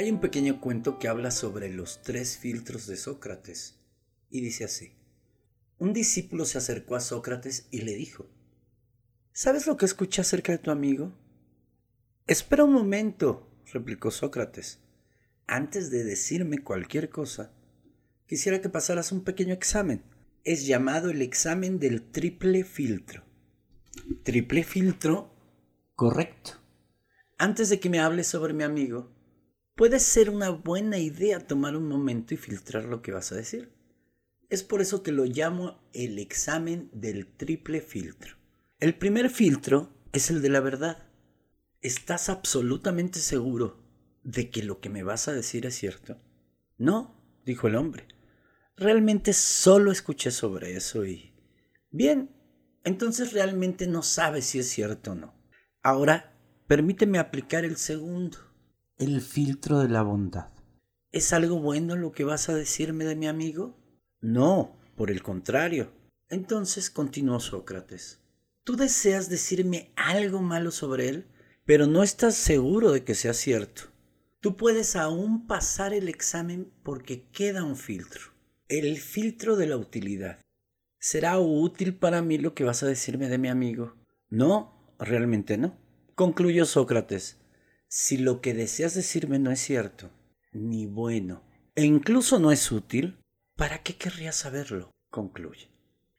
Hay 0.00 0.10
un 0.10 0.18
pequeño 0.18 0.62
cuento 0.62 0.98
que 0.98 1.08
habla 1.08 1.30
sobre 1.30 1.68
los 1.68 2.00
tres 2.00 2.38
filtros 2.38 2.86
de 2.86 2.96
Sócrates 2.96 3.76
y 4.30 4.40
dice 4.40 4.64
así. 4.64 4.94
Un 5.76 5.92
discípulo 5.92 6.46
se 6.46 6.56
acercó 6.56 6.96
a 6.96 7.00
Sócrates 7.00 7.66
y 7.70 7.82
le 7.82 7.94
dijo, 7.96 8.26
¿Sabes 9.34 9.66
lo 9.66 9.76
que 9.76 9.84
escuché 9.84 10.22
acerca 10.22 10.52
de 10.52 10.58
tu 10.58 10.70
amigo? 10.70 11.12
Espera 12.26 12.64
un 12.64 12.72
momento, 12.72 13.46
replicó 13.70 14.10
Sócrates. 14.10 14.78
Antes 15.46 15.90
de 15.90 16.02
decirme 16.02 16.64
cualquier 16.64 17.10
cosa, 17.10 17.52
quisiera 18.26 18.62
que 18.62 18.70
pasaras 18.70 19.12
un 19.12 19.22
pequeño 19.22 19.52
examen. 19.52 20.02
Es 20.44 20.66
llamado 20.66 21.10
el 21.10 21.20
examen 21.20 21.78
del 21.78 22.10
triple 22.10 22.64
filtro. 22.64 23.22
¿Triple 24.22 24.64
filtro? 24.64 25.30
Correcto. 25.94 26.52
Antes 27.36 27.68
de 27.68 27.80
que 27.80 27.90
me 27.90 28.00
hables 28.00 28.28
sobre 28.28 28.54
mi 28.54 28.62
amigo, 28.62 29.19
puede 29.74 30.00
ser 30.00 30.30
una 30.30 30.50
buena 30.50 30.98
idea 30.98 31.46
tomar 31.46 31.76
un 31.76 31.88
momento 31.88 32.34
y 32.34 32.36
filtrar 32.36 32.84
lo 32.84 33.02
que 33.02 33.12
vas 33.12 33.32
a 33.32 33.36
decir. 33.36 33.72
Es 34.48 34.64
por 34.64 34.80
eso 34.80 35.02
que 35.02 35.12
lo 35.12 35.24
llamo 35.24 35.80
el 35.92 36.18
examen 36.18 36.90
del 36.92 37.26
triple 37.26 37.80
filtro. 37.80 38.36
El 38.80 38.96
primer 38.96 39.30
filtro 39.30 39.92
es 40.12 40.30
el 40.30 40.42
de 40.42 40.48
la 40.48 40.60
verdad. 40.60 41.06
¿Estás 41.80 42.28
absolutamente 42.28 43.20
seguro 43.20 43.82
de 44.24 44.50
que 44.50 44.62
lo 44.62 44.80
que 44.80 44.90
me 44.90 45.02
vas 45.02 45.28
a 45.28 45.32
decir 45.32 45.66
es 45.66 45.76
cierto? 45.76 46.20
No, 46.78 47.14
dijo 47.44 47.68
el 47.68 47.76
hombre. 47.76 48.08
Realmente 48.76 49.32
solo 49.32 49.92
escuché 49.92 50.30
sobre 50.30 50.76
eso 50.76 51.04
y... 51.04 51.32
Bien, 51.90 52.30
entonces 52.84 53.32
realmente 53.32 53.86
no 53.86 54.02
sabes 54.02 54.46
si 54.46 54.58
es 54.58 54.68
cierto 54.68 55.12
o 55.12 55.14
no. 55.14 55.34
Ahora, 55.82 56.34
permíteme 56.66 57.18
aplicar 57.18 57.64
el 57.64 57.76
segundo, 57.76 58.38
el 59.00 59.22
filtro 59.22 59.78
de 59.78 59.88
la 59.88 60.02
bondad. 60.02 60.50
¿Es 61.10 61.32
algo 61.32 61.58
bueno 61.58 61.96
lo 61.96 62.12
que 62.12 62.24
vas 62.24 62.50
a 62.50 62.54
decirme 62.54 63.06
de 63.06 63.16
mi 63.16 63.28
amigo? 63.28 63.74
No, 64.20 64.76
por 64.94 65.10
el 65.10 65.22
contrario. 65.22 65.90
Entonces 66.28 66.90
continuó 66.90 67.40
Sócrates. 67.40 68.20
Tú 68.62 68.76
deseas 68.76 69.30
decirme 69.30 69.90
algo 69.96 70.42
malo 70.42 70.70
sobre 70.70 71.08
él, 71.08 71.26
pero 71.64 71.86
no 71.86 72.02
estás 72.02 72.34
seguro 72.34 72.92
de 72.92 73.02
que 73.02 73.14
sea 73.14 73.32
cierto. 73.32 73.84
Tú 74.38 74.54
puedes 74.58 74.94
aún 74.96 75.46
pasar 75.46 75.94
el 75.94 76.06
examen 76.10 76.70
porque 76.82 77.26
queda 77.30 77.64
un 77.64 77.76
filtro. 77.76 78.20
El 78.68 78.98
filtro 78.98 79.56
de 79.56 79.66
la 79.66 79.78
utilidad. 79.78 80.40
¿Será 80.98 81.38
útil 81.38 81.94
para 81.94 82.20
mí 82.20 82.36
lo 82.36 82.52
que 82.52 82.64
vas 82.64 82.82
a 82.82 82.86
decirme 82.86 83.30
de 83.30 83.38
mi 83.38 83.48
amigo? 83.48 83.96
No, 84.28 84.94
realmente 84.98 85.56
no. 85.56 85.74
Concluyó 86.14 86.66
Sócrates. 86.66 87.39
Si 87.92 88.18
lo 88.18 88.40
que 88.40 88.54
deseas 88.54 88.94
decirme 88.94 89.40
no 89.40 89.50
es 89.50 89.58
cierto, 89.58 90.12
ni 90.52 90.86
bueno, 90.86 91.42
e 91.74 91.82
incluso 91.84 92.38
no 92.38 92.52
es 92.52 92.70
útil, 92.70 93.18
¿para 93.56 93.82
qué 93.82 93.96
querría 93.96 94.30
saberlo? 94.30 94.92
Concluye. 95.10 95.68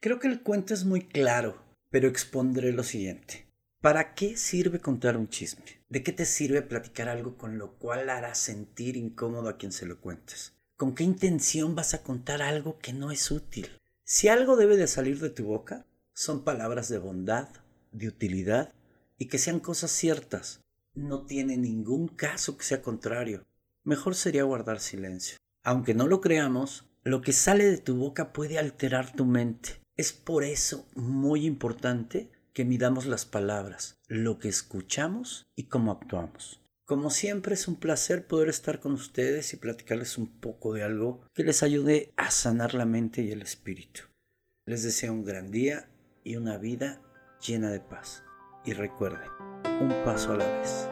Creo 0.02 0.20
que 0.20 0.28
el 0.28 0.44
cuento 0.44 0.74
es 0.74 0.84
muy 0.84 1.08
claro, 1.08 1.64
pero 1.90 2.10
expondré 2.10 2.74
lo 2.74 2.84
siguiente. 2.84 3.48
¿Para 3.80 4.16
qué 4.16 4.36
sirve 4.36 4.82
contar 4.82 5.16
un 5.16 5.30
chisme? 5.30 5.82
¿De 5.88 6.04
qué 6.04 6.12
te 6.12 6.26
sirve 6.26 6.62
platicar 6.62 7.08
algo 7.08 7.38
con 7.38 7.58
lo 7.58 7.78
cual 7.78 8.10
hará 8.10 8.36
sentir 8.36 8.98
incómodo 8.98 9.48
a 9.48 9.58
quien 9.58 9.72
se 9.72 9.86
lo 9.86 10.02
cuentes? 10.02 10.58
¿Con 10.76 10.94
qué 10.94 11.06
intención 11.06 11.74
vas 11.74 11.94
a 11.94 12.04
contar 12.04 12.42
algo 12.42 12.80
que 12.80 12.92
no 12.92 13.12
es 13.12 13.32
útil? 13.32 13.70
Si 14.04 14.28
algo 14.28 14.58
debe 14.58 14.76
de 14.76 14.88
salir 14.88 15.22
de 15.22 15.30
tu 15.30 15.46
boca, 15.46 15.86
son 16.14 16.44
palabras 16.44 16.90
de 16.90 16.98
bondad, 16.98 17.48
de 17.94 18.10
utilidad 18.10 18.74
y 19.18 19.28
que 19.28 19.38
sean 19.38 19.62
cosas 19.62 19.92
ciertas. 19.92 20.61
No 20.94 21.26
tiene 21.26 21.58
ningún 21.58 22.08
caso 22.08 22.58
que 22.58 22.66
sea 22.66 22.82
contrario. 22.82 23.46
Mejor 23.84 24.16
sería 24.16 24.44
guardar 24.44 24.80
silencio. 24.80 25.38
Aunque 25.64 25.94
no 25.94 26.08
lo 26.08 26.22
creamos, 26.22 26.90
lo 27.04 27.22
que 27.22 27.34
sale 27.34 27.66
de 27.66 27.78
tu 27.78 27.96
boca 27.96 28.34
puede 28.34 28.60
alterar 28.60 29.14
tu 29.14 29.26
mente. 29.26 29.82
Es 29.96 30.12
por 30.12 30.44
eso 30.44 30.88
muy 30.96 31.46
importante 31.46 32.32
que 32.54 32.66
midamos 32.66 33.06
las 33.06 33.26
palabras, 33.26 34.00
lo 34.08 34.38
que 34.38 34.50
escuchamos 34.50 35.48
y 35.56 35.64
cómo 35.64 35.92
actuamos. 35.92 36.62
Como 36.86 37.10
siempre 37.10 37.54
es 37.54 37.70
un 37.70 37.78
placer 37.78 38.28
poder 38.28 38.50
estar 38.50 38.82
con 38.82 38.92
ustedes 38.92 39.54
y 39.54 39.58
platicarles 39.58 40.18
un 40.18 40.28
poco 40.28 40.74
de 40.74 40.84
algo 40.84 41.26
que 41.34 41.44
les 41.44 41.64
ayude 41.64 42.12
a 42.18 42.32
sanar 42.32 42.74
la 42.74 42.86
mente 42.86 43.22
y 43.22 43.32
el 43.32 43.42
espíritu. 43.42 44.02
Les 44.66 44.84
deseo 44.84 45.14
un 45.14 45.24
gran 45.24 45.52
día 45.52 45.90
y 46.24 46.36
una 46.36 46.58
vida 46.58 47.02
llena 47.46 47.70
de 47.70 47.80
paz. 47.80 48.24
Y 48.66 48.74
recuerden, 48.74 49.30
un 49.82 49.90
paso 50.06 50.34
a 50.34 50.38
la 50.38 50.46
vez. 50.46 50.88